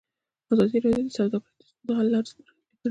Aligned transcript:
ازادي 0.51 0.77
راډیو 0.85 1.07
د 1.07 1.11
سوداګري 1.17 1.53
د 1.59 1.63
ستونزو 1.69 1.97
حل 1.97 2.07
لارې 2.13 2.27
سپارښتنې 2.29 2.53
کړي. 2.55 2.63